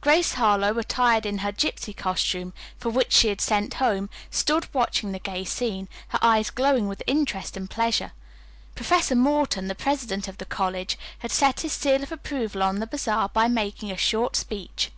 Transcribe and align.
Grace 0.00 0.32
Harlowe, 0.32 0.76
attired 0.80 1.24
in 1.24 1.38
her 1.38 1.52
gypsy 1.52 1.96
costume, 1.96 2.52
for 2.76 2.90
which 2.90 3.12
she 3.12 3.28
had 3.28 3.40
sent 3.40 3.74
home, 3.74 4.10
stood 4.32 4.66
watching 4.74 5.12
the 5.12 5.20
gay 5.20 5.44
scene, 5.44 5.88
her 6.08 6.18
eyes 6.22 6.50
glowing 6.50 6.88
with 6.88 7.04
interest 7.06 7.56
and 7.56 7.70
pleasure. 7.70 8.10
Professor 8.74 9.14
Morton, 9.14 9.68
the 9.68 9.76
president 9.76 10.26
of 10.26 10.38
the 10.38 10.44
college, 10.44 10.98
had 11.20 11.30
set 11.30 11.60
his 11.60 11.72
seal 11.72 12.02
of 12.02 12.10
approval 12.10 12.64
on 12.64 12.80
the 12.80 12.86
bazaar 12.88 13.28
by 13.28 13.46
making 13.46 13.92
a 13.92 13.96
short 13.96 14.34
speech. 14.34 14.90